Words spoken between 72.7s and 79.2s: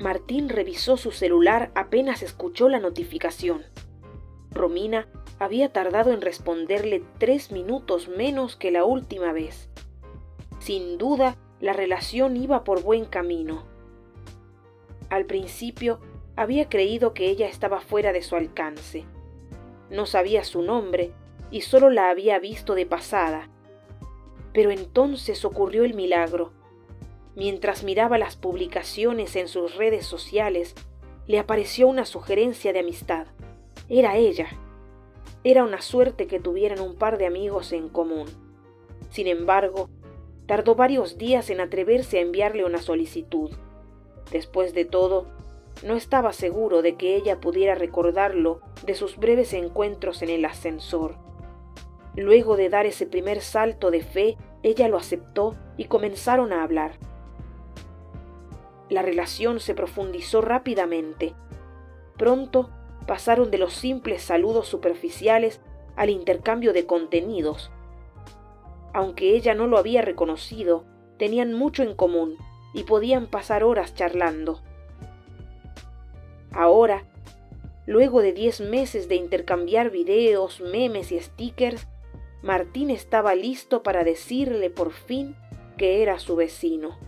y podían pasar horas charlando. Ahora, luego de diez meses de